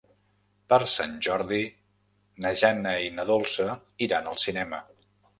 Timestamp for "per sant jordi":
0.71-1.59